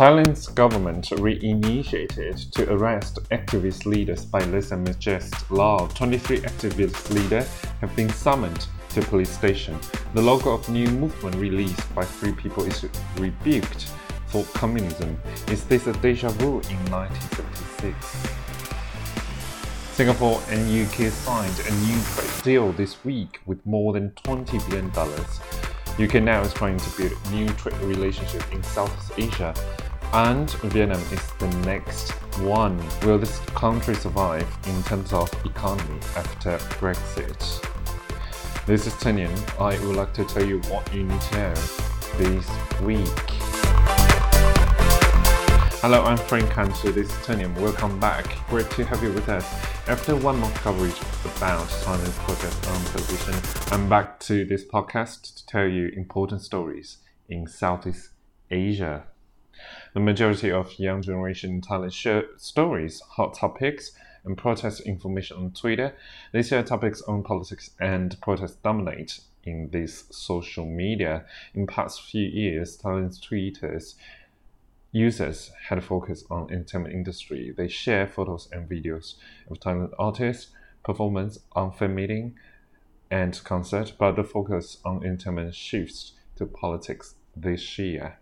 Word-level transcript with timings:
Thailand's 0.00 0.46
government 0.46 1.10
reinitiated 1.10 2.50
to 2.52 2.72
arrest 2.72 3.18
activist 3.32 3.84
leaders 3.84 4.24
by 4.24 4.42
less 4.46 4.70
and 4.70 4.88
law. 5.50 5.86
23 5.88 6.38
activist 6.38 7.10
leaders 7.10 7.46
have 7.82 7.94
been 7.94 8.08
summoned 8.08 8.66
to 8.88 9.02
police 9.02 9.28
station. 9.28 9.78
The 10.14 10.22
logo 10.22 10.52
of 10.52 10.66
new 10.70 10.86
movement 10.86 11.36
released 11.36 11.94
by 11.94 12.06
three 12.06 12.32
people 12.32 12.64
is 12.64 12.86
rebuked 13.18 13.90
for 14.28 14.42
communism. 14.54 15.20
Is 15.48 15.64
this 15.64 15.86
a 15.86 15.92
deja 15.92 16.30
vu 16.30 16.62
in 16.70 16.80
1976? 16.90 18.40
Singapore 19.94 20.40
and 20.48 20.60
UK 20.82 21.12
signed 21.12 21.60
a 21.68 21.72
new 21.84 22.00
trade 22.14 22.42
deal 22.42 22.72
this 22.72 23.04
week 23.04 23.40
with 23.44 23.66
more 23.66 23.92
than 23.92 24.12
$20 24.12 24.66
billion. 24.70 24.90
UK 25.98 26.22
now 26.22 26.40
is 26.40 26.54
trying 26.54 26.78
to 26.78 26.96
build 26.96 27.12
new 27.30 27.46
trade 27.54 27.76
relationship 27.82 28.42
in 28.54 28.62
Southeast 28.62 29.12
Asia, 29.18 29.54
and 30.12 30.50
Vietnam 30.72 31.00
is 31.12 31.32
the 31.34 31.48
next 31.64 32.10
one. 32.40 32.76
Will 33.02 33.18
this 33.18 33.38
country 33.54 33.94
survive 33.94 34.48
in 34.66 34.82
terms 34.82 35.12
of 35.12 35.32
economy 35.46 36.00
after 36.16 36.58
Brexit? 36.78 37.38
This 38.66 38.88
is 38.88 38.94
Tanyan. 38.94 39.30
I 39.60 39.78
would 39.86 39.94
like 39.94 40.12
to 40.14 40.24
tell 40.24 40.44
you 40.44 40.58
what 40.62 40.92
you 40.92 41.04
need 41.04 41.20
to 41.20 41.36
know 41.36 41.54
this 42.16 42.48
week. 42.82 43.30
Hello, 45.80 46.02
I'm 46.02 46.16
Frank 46.16 46.50
Kansu. 46.50 46.92
This 46.92 47.08
is 47.08 47.16
Tanyan. 47.24 47.54
Welcome 47.60 48.00
back. 48.00 48.26
Great 48.48 48.68
to 48.72 48.84
have 48.84 49.02
you 49.04 49.12
with 49.12 49.28
us. 49.28 49.46
After 49.88 50.16
one 50.16 50.40
month 50.40 50.54
coverage 50.56 51.00
about 51.36 51.68
Simon's 51.70 52.18
protest 52.18 52.68
on 52.68 52.84
television, 52.86 53.34
I'm 53.72 53.88
back 53.88 54.18
to 54.20 54.44
this 54.44 54.64
podcast 54.64 55.36
to 55.36 55.46
tell 55.46 55.68
you 55.68 55.88
important 55.96 56.42
stories 56.42 56.98
in 57.28 57.46
Southeast 57.46 58.10
Asia. 58.50 59.04
The 59.92 60.00
majority 60.00 60.52
of 60.52 60.78
young 60.78 61.02
generation 61.02 61.60
Thailand 61.60 61.92
share 61.92 62.24
stories, 62.36 63.00
hot 63.00 63.34
topics, 63.34 63.90
and 64.24 64.38
protest 64.38 64.82
information 64.82 65.36
on 65.36 65.50
Twitter. 65.50 65.96
They 66.32 66.42
share 66.42 66.62
topics 66.62 67.02
on 67.02 67.24
politics 67.24 67.70
and 67.80 68.20
protest 68.20 68.62
dominate 68.62 69.20
in 69.42 69.70
this 69.70 70.04
social 70.10 70.64
media. 70.64 71.24
In 71.54 71.66
past 71.66 72.02
few 72.02 72.24
years, 72.24 72.78
Thailand's 72.78 73.20
tweeters 73.20 73.96
users 74.92 75.50
had 75.68 75.82
focused 75.82 76.26
on 76.30 76.52
entertainment 76.52 76.94
industry. 76.94 77.52
They 77.56 77.66
share 77.66 78.06
photos 78.06 78.48
and 78.52 78.68
videos 78.68 79.14
of 79.50 79.58
Thailand 79.58 79.92
artists, 79.98 80.52
performance 80.84 81.40
on 81.52 81.72
meeting 81.92 82.36
and 83.10 83.42
concert, 83.42 83.94
but 83.98 84.14
the 84.14 84.22
focus 84.22 84.78
on 84.84 85.04
entertainment 85.04 85.54
shifts 85.54 86.12
to 86.36 86.46
politics 86.46 87.16
this 87.34 87.76
year. 87.76 88.19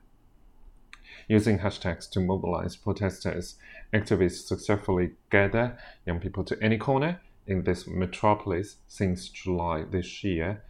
Using 1.28 1.58
hashtags 1.58 2.08
to 2.12 2.20
mobilize 2.20 2.74
protesters, 2.74 3.56
activists 3.92 4.46
successfully 4.46 5.10
gather 5.30 5.76
young 6.06 6.20
people 6.20 6.42
to 6.44 6.56
any 6.62 6.78
corner 6.78 7.20
in 7.46 7.64
this 7.64 7.86
metropolis 7.86 8.76
since 8.88 9.28
July 9.28 9.82
this 9.82 10.24
year. 10.24 10.62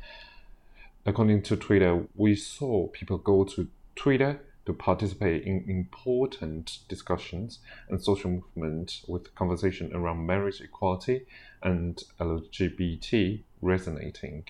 According 1.06 1.42
to 1.42 1.56
Twitter, 1.56 2.06
we 2.16 2.34
saw 2.34 2.88
people 2.88 3.18
go 3.18 3.44
to 3.44 3.68
Twitter 3.94 4.40
to 4.66 4.72
participate 4.72 5.44
in 5.44 5.64
important 5.68 6.80
discussions 6.88 7.60
and 7.88 8.02
social 8.02 8.30
movement 8.30 9.02
with 9.06 9.34
conversation 9.36 9.94
around 9.94 10.26
marriage 10.26 10.60
equality 10.60 11.24
and 11.62 12.02
LGBT 12.18 13.42
resonating. 13.62 14.44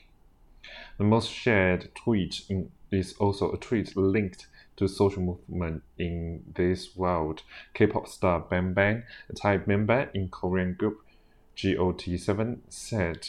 The 0.97 1.05
most 1.05 1.31
shared 1.31 1.95
tweet 1.95 2.43
is 2.91 3.13
also 3.21 3.53
a 3.53 3.59
tweet 3.59 3.95
linked 3.95 4.47
to 4.79 4.89
social 4.89 5.23
movement 5.23 5.83
in 5.99 6.43
this 6.55 6.97
world. 6.97 7.43
K-pop 7.75 8.09
star 8.09 8.41
BamBam, 8.41 9.05
a 9.29 9.33
Thai 9.35 9.61
member 9.67 10.11
in 10.15 10.29
Korean 10.29 10.75
group 10.75 11.05
GOT7, 11.57 12.61
said, 12.69 13.29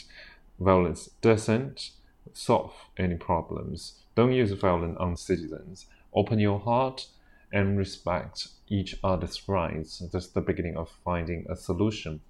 "Violence 0.58 1.10
doesn't 1.20 1.90
solve 2.32 2.72
any 2.96 3.16
problems. 3.16 4.02
Don't 4.14 4.32
use 4.32 4.52
violence 4.52 4.96
on 4.98 5.16
citizens." 5.16 5.86
Open 6.12 6.38
your 6.38 6.60
heart 6.60 7.08
and 7.52 7.76
respect 7.76 8.48
each 8.68 8.98
other's 9.02 9.48
rights. 9.48 9.98
That's 9.98 10.28
the 10.28 10.40
beginning 10.40 10.76
of 10.76 10.88
finding 11.04 11.46
a 11.48 11.56
solution. 11.56 12.20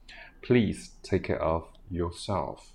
Please 0.43 0.93
take 1.03 1.25
care 1.25 1.43
of 1.43 1.69
yourself. 1.91 2.73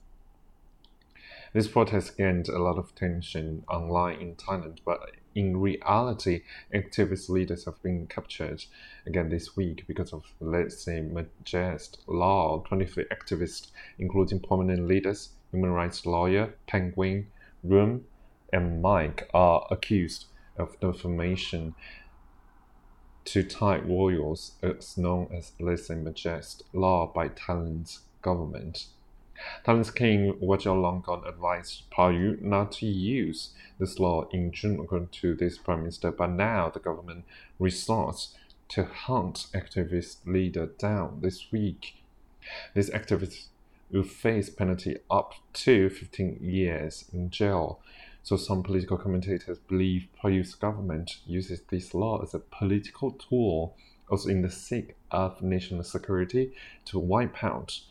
This 1.53 1.67
protest 1.67 2.17
gained 2.17 2.49
a 2.49 2.59
lot 2.59 2.77
of 2.77 2.89
attention 2.89 3.63
online 3.67 4.19
in 4.19 4.35
Thailand, 4.35 4.79
but 4.85 4.99
in 5.35 5.57
reality, 5.57 6.43
activist 6.73 7.29
leaders 7.29 7.65
have 7.65 7.81
been 7.83 8.07
captured 8.07 8.63
again 9.05 9.29
this 9.29 9.55
week 9.55 9.85
because 9.85 10.13
of, 10.13 10.23
let's 10.39 10.81
say, 10.81 11.01
Majest 11.01 11.97
Law. 12.07 12.63
23 12.65 13.05
activists, 13.05 13.71
including 13.99 14.39
prominent 14.39 14.87
leaders, 14.87 15.29
human 15.51 15.71
rights 15.71 16.05
lawyer 16.05 16.55
Penguin, 16.67 17.27
Room, 17.63 18.05
and 18.53 18.81
Mike, 18.81 19.29
are 19.33 19.67
accused 19.69 20.25
of 20.57 20.79
defamation 20.79 21.75
to 23.25 23.43
Thai 23.43 23.79
royals 23.79 24.53
is 24.61 24.97
uh, 24.97 25.01
known 25.01 25.27
as 25.35 25.51
lese 25.59 25.89
Majeste 25.89 26.63
law 26.73 27.11
by 27.13 27.29
Thailand's 27.29 28.01
government. 28.21 28.85
Thailand's 29.65 29.91
King 29.91 30.33
Vajiralongkorn 30.41 31.27
advised 31.27 31.83
Prayut 31.91 32.41
not 32.41 32.71
to 32.73 32.85
use 32.85 33.51
this 33.79 33.99
law 33.99 34.27
in 34.31 34.51
June 34.51 34.79
according 34.79 35.09
to 35.09 35.35
this 35.35 35.57
Prime 35.57 35.79
Minister, 35.79 36.11
but 36.11 36.31
now 36.31 36.69
the 36.69 36.79
government 36.79 37.25
resorts 37.59 38.35
to 38.69 38.85
hunt 38.85 39.47
activist 39.53 40.17
leader 40.25 40.67
down 40.77 41.19
this 41.21 41.51
week. 41.51 41.95
These 42.73 42.89
activists 42.89 43.47
will 43.91 44.03
face 44.03 44.49
penalty 44.49 44.97
up 45.09 45.33
to 45.53 45.89
15 45.89 46.39
years 46.41 47.05
in 47.13 47.29
jail 47.29 47.79
so 48.25 48.37
some 48.37 48.63
political 48.63 48.97
commentators 48.97 49.59
believe 49.59 50.07
Prayut's 50.19 50.55
government 50.55 51.17
uses 51.27 51.61
this 51.69 51.93
law 51.93 52.23
as 52.23 52.33
a 52.33 52.39
political 52.39 53.11
tool, 53.11 53.77
also 54.09 54.29
in 54.29 54.41
the 54.41 54.49
sake 54.49 54.95
of 55.11 55.43
national 55.43 55.83
security, 55.83 56.51
to 56.85 56.97
wipe 56.97 57.43
out 57.43 57.81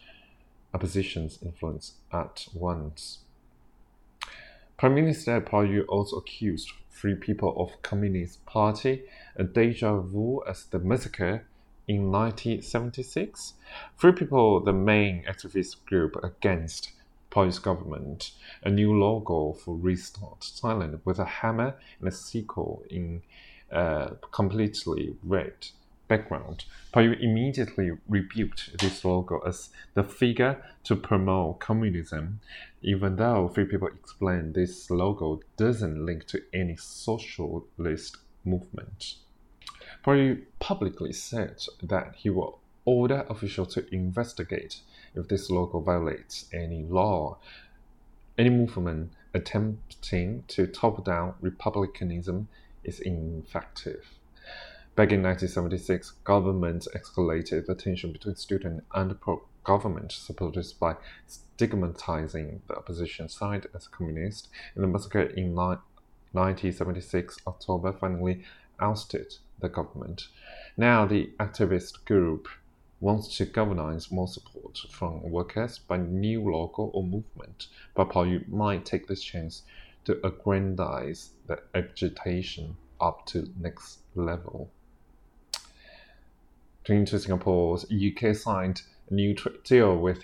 opposition's 0.75 1.39
influence 1.43 1.95
at 2.13 2.47
once. 2.53 3.21
Prime 4.77 4.95
Minister 4.95 5.41
Prayut 5.41 5.87
also 5.89 6.17
accused 6.17 6.73
three 6.91 7.15
people 7.15 7.55
of 7.57 7.81
Communist 7.83 8.45
Party, 8.45 9.05
a 9.37 9.45
deja 9.45 10.01
vu 10.01 10.43
as 10.49 10.65
the 10.65 10.81
massacre 10.81 11.47
in 11.87 12.11
1976. 12.11 13.55
Three 13.97 14.13
people, 14.13 14.61
the 14.61 14.73
main 14.73 15.25
activist 15.29 15.77
group 15.87 16.17
against 16.23 16.91
Polish 17.31 17.59
government 17.59 18.31
a 18.63 18.71
new 18.71 18.97
logo 18.97 19.53
for 19.53 19.75
Restart 19.75 20.41
Thailand 20.41 21.01
with 21.05 21.19
a 21.19 21.25
hammer 21.25 21.75
and 21.99 22.09
a 22.09 22.13
sickle 22.13 22.85
in 22.89 23.23
uh, 23.73 24.11
completely 24.31 25.17
red 25.25 25.55
background. 26.09 26.65
Prayut 26.93 27.23
immediately 27.23 27.93
rebuked 28.09 28.79
this 28.79 29.05
logo 29.05 29.41
as 29.41 29.71
the 29.95 30.05
figure 30.05 30.63
to 30.85 30.97
promote 30.97 31.61
communism, 31.61 32.41
even 32.83 33.17
though 33.17 33.49
three 33.49 33.65
people 33.65 33.89
explained 33.89 34.55
this 34.55 34.91
logo 34.91 35.41
doesn't 35.57 36.05
link 36.05 36.27
to 36.27 36.43
any 36.53 36.77
socialist 36.77 38.19
movement. 38.45 39.17
Prayut 40.05 40.43
publicly 40.61 41.13
said 41.13 41.63
that 41.83 42.15
he 42.17 42.31
will 42.31 42.59
order 42.85 43.25
officials 43.29 43.75
to 43.75 43.95
investigate 43.95 44.81
if 45.15 45.29
this 45.29 45.49
logo 45.49 45.81
violates 45.81 46.47
any 46.53 46.85
law. 46.85 47.39
Any 48.37 48.51
movement 48.51 49.13
attempting 49.33 50.45
to 50.49 50.67
topple 50.67 51.05
down 51.05 51.35
republicanism 51.41 52.49
is 52.83 53.01
ineffective. 53.01 54.05
Back 54.97 55.11
in 55.11 55.25
1976, 55.25 56.13
government 56.23 56.87
escalated 56.95 57.67
the 57.67 57.75
tension 57.75 58.13
between 58.13 58.37
student 58.37 58.85
and 58.95 59.21
pro-government 59.21 60.13
supporters 60.13 60.73
by 60.73 60.95
stigmatizing 61.27 62.63
the 62.69 62.77
opposition 62.77 63.29
side 63.29 63.67
as 63.75 63.89
communist. 63.89 64.51
And 64.77 64.85
the 64.85 64.89
massacre 64.89 65.23
in 65.23 65.53
1976 65.57 67.39
October 67.45 67.93
finally 67.93 68.45
ousted 68.79 69.35
the 69.59 69.69
government. 69.69 70.29
Now 70.77 71.07
the 71.07 71.33
activist 71.41 72.05
group 72.05 72.47
wants 73.01 73.37
to 73.39 73.47
galvanize 73.47 74.13
more 74.13 74.29
support 74.29 74.79
from 74.91 75.29
workers 75.29 75.77
by 75.77 75.97
new 75.97 76.49
logo 76.49 76.85
or 76.85 77.03
movement, 77.03 77.67
but 77.97 78.11
Prayut 78.11 78.47
might 78.47 78.85
take 78.85 79.09
this 79.09 79.25
chance 79.25 79.63
to 80.05 80.25
aggrandize 80.25 81.31
the 81.49 81.61
agitation 81.75 82.77
up 83.01 83.27
to 83.27 83.51
next 83.59 83.99
level. 84.15 84.71
Turning 86.85 87.07
to 87.07 87.19
Singapore's 87.19 87.87
UK 87.91 88.37
signed 88.37 88.83
a 89.09 89.15
new 89.15 89.35
trade 89.35 89.63
deal 89.65 89.97
with 89.97 90.23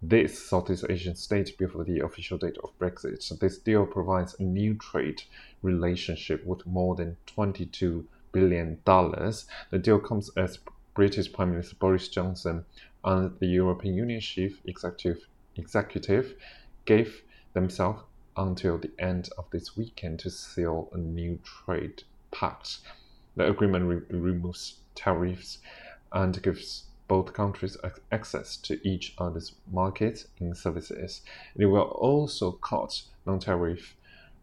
this 0.00 0.38
Southeast 0.48 0.84
Asian 0.88 1.16
state 1.16 1.58
before 1.58 1.82
the 1.82 1.98
official 1.98 2.38
date 2.38 2.56
of 2.62 2.78
Brexit. 2.78 3.36
This 3.40 3.58
deal 3.58 3.84
provides 3.84 4.36
a 4.38 4.44
new 4.44 4.74
trade 4.74 5.24
relationship 5.62 6.46
with 6.46 6.64
more 6.64 6.94
than 6.94 7.16
$22 7.26 8.04
billion. 8.30 8.78
The 8.84 9.80
deal 9.82 9.98
comes 9.98 10.30
as 10.36 10.60
British 10.94 11.32
Prime 11.32 11.50
Minister 11.50 11.74
Boris 11.74 12.06
Johnson 12.06 12.64
and 13.02 13.36
the 13.40 13.48
European 13.48 13.96
Union 13.96 14.20
chief 14.20 14.60
executive, 14.64 15.26
executive 15.56 16.36
gave 16.84 17.22
themselves 17.52 18.04
until 18.36 18.78
the 18.78 18.92
end 19.00 19.28
of 19.38 19.46
this 19.50 19.76
weekend 19.76 20.20
to 20.20 20.30
seal 20.30 20.88
a 20.92 20.98
new 20.98 21.40
trade 21.42 22.04
pact. 22.30 22.78
The 23.34 23.48
agreement 23.48 23.86
re- 23.86 24.18
removes 24.20 24.76
tariffs 24.94 25.58
and 26.12 26.42
gives 26.42 26.84
both 27.08 27.32
countries 27.32 27.76
access 28.10 28.56
to 28.56 28.80
each 28.86 29.14
other's 29.18 29.52
markets 29.70 30.26
in 30.38 30.54
services. 30.54 31.22
It 31.56 31.66
will 31.66 31.82
also 31.82 32.52
cut 32.52 33.02
non 33.24 33.38
tariff 33.38 33.96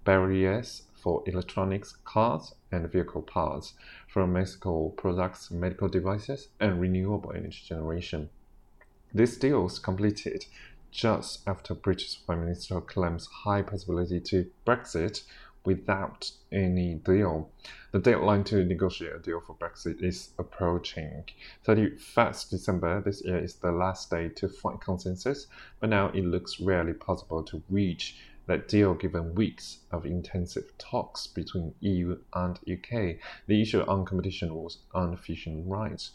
barriers 0.04 0.84
for 0.96 1.22
electronics, 1.26 1.98
cars, 2.06 2.56
and 2.72 2.90
vehicle 2.90 3.22
parts, 3.22 3.74
from 4.08 4.32
pharmaceutical 4.32 4.92
products, 4.92 5.52
medical 5.52 5.90
devices, 5.90 6.48
and 6.62 6.80
renewable 6.80 7.34
energy 7.34 7.62
generation. 7.66 8.30
This 9.14 9.38
deal 9.38 9.64
was 9.64 9.80
completed 9.80 10.46
just 10.92 11.48
after 11.48 11.74
British 11.74 12.26
Prime 12.26 12.42
Minister 12.42 12.80
claims 12.80 13.26
high 13.28 13.64
possibility 13.64 14.20
to 14.22 14.50
Brexit 14.66 15.24
without 15.66 16.32
any 16.52 16.96
deal. 16.96 17.50
The 17.92 18.00
deadline 18.00 18.44
to 18.46 18.64
negotiate 18.64 19.16
a 19.16 19.20
deal 19.20 19.40
for 19.40 19.56
Brexit 19.56 20.04
is 20.04 20.30
approaching. 20.38 21.24
31st 21.66 22.50
December 22.50 23.02
this 23.02 23.24
year 23.24 23.38
is 23.38 23.56
the 23.56 23.72
last 23.72 24.10
day 24.10 24.30
to 24.30 24.50
find 24.50 24.82
consensus, 24.82 25.48
but 25.80 25.90
now 25.90 26.10
it 26.10 26.26
looks 26.26 26.60
rarely 26.60 26.94
possible 26.94 27.44
to 27.44 27.62
reach 27.70 28.18
that 28.46 28.68
deal 28.68 28.94
given 28.94 29.36
weeks 29.36 29.80
of 29.92 30.06
intensive 30.06 30.78
talks 30.78 31.28
between 31.28 31.74
EU 31.80 32.18
and 32.34 32.60
UK. 32.70 33.16
The 33.48 33.62
issue 33.62 33.82
on 33.84 34.06
competition 34.06 34.52
rules 34.52 34.80
and 34.94 35.18
fishing 35.18 35.68
rights 35.70 36.12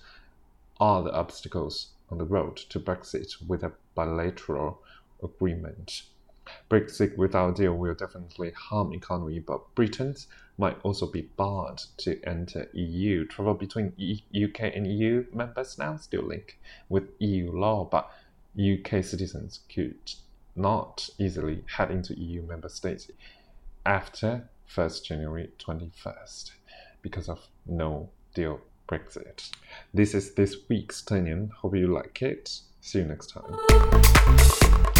are 0.78 1.02
the 1.02 1.12
obstacles 1.12 1.88
on 2.10 2.18
the 2.18 2.24
road 2.24 2.56
to 2.56 2.78
Brexit 2.78 3.32
with 3.46 3.62
a 3.62 3.72
bilateral 3.94 4.82
agreement. 5.22 6.02
Brexit 6.70 7.16
without 7.16 7.56
deal 7.56 7.74
will 7.74 7.94
definitely 7.94 8.50
harm 8.52 8.92
economy, 8.92 9.38
but 9.38 9.74
Britain 9.74 10.14
might 10.58 10.76
also 10.82 11.06
be 11.06 11.22
barred 11.22 11.80
to 11.98 12.20
enter 12.24 12.68
EU. 12.72 13.24
Travel 13.26 13.54
between 13.54 13.92
UK 14.34 14.60
and 14.74 14.86
EU 14.86 15.24
members 15.32 15.78
now 15.78 15.96
still 15.96 16.22
link 16.22 16.58
with 16.88 17.08
EU 17.20 17.50
law, 17.52 17.84
but 17.84 18.10
UK 18.58 19.04
citizens 19.04 19.60
could 19.72 19.96
not 20.56 21.08
easily 21.18 21.62
head 21.76 21.90
into 21.90 22.18
EU 22.18 22.42
member 22.42 22.68
states 22.68 23.10
after 23.86 24.48
1st 24.68 25.04
January 25.04 25.50
21st 25.58 26.50
because 27.00 27.28
of 27.28 27.46
no 27.66 28.10
deal 28.34 28.60
Brexit. 28.88 29.50
This 29.94 30.14
is 30.14 30.34
this 30.34 30.56
week's 30.68 31.02
Tanian. 31.02 31.50
Hope 31.52 31.76
you 31.76 31.86
like 31.86 32.22
it. 32.22 32.60
See 32.80 32.98
you 32.98 33.04
next 33.04 33.32
time. 33.32 34.97